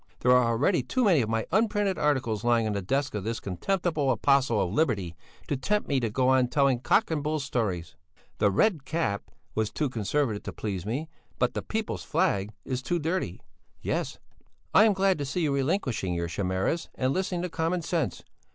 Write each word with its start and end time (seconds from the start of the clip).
There 0.21 0.31
are 0.31 0.47
already 0.51 0.81
too 0.81 1.03
many 1.05 1.21
of 1.21 1.29
my 1.29 1.45
unprinted 1.51 1.99
articles 1.99 2.43
lying 2.43 2.65
on 2.65 2.73
the 2.73 2.81
desk 2.81 3.13
of 3.13 3.23
this 3.23 3.39
contemptible 3.39 4.09
apostle 4.09 4.59
of 4.59 4.73
liberty 4.73 5.15
to 5.47 5.55
tempt 5.55 5.87
me 5.87 5.99
to 5.99 6.09
go 6.09 6.27
on 6.29 6.47
telling 6.47 6.79
cock 6.79 7.11
and 7.11 7.21
bull 7.21 7.39
stories. 7.39 7.95
The 8.39 8.49
Red 8.49 8.83
Cap 8.83 9.29
was 9.53 9.69
too 9.69 9.89
Conservative 9.91 10.41
to 10.41 10.53
please 10.53 10.87
me, 10.87 11.07
but 11.37 11.53
the 11.53 11.61
People's 11.61 12.03
Flag 12.03 12.51
is 12.65 12.81
too 12.81 12.97
dirty." 12.97 13.41
"I 13.85 14.85
am 14.85 14.93
glad 14.93 15.19
to 15.19 15.25
see 15.25 15.41
you 15.41 15.53
relinquishing 15.53 16.15
your 16.15 16.27
chimeras 16.27 16.89
and 16.95 17.13
listening 17.13 17.43
to 17.43 17.49
common 17.49 17.83
sense. 17.83 18.23